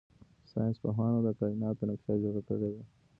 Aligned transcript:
ساینس 0.51 0.77
پوهانو 0.83 1.19
د 1.23 1.27
کائناتو 1.39 1.83
نقشه 1.89 2.13
جوړه 2.23 2.41
کړې 2.47 2.67
ده. 2.73 2.83